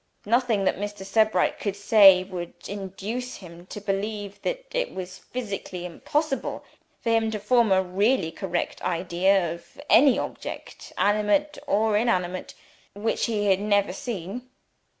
[0.25, 1.05] Nothing that Mr.
[1.05, 6.63] Sebright could say would induce him to believe that it was physically impossible
[7.01, 12.55] for him to form a really correct idea of any object, animate or inanimate,
[12.95, 14.49] which he had never seen.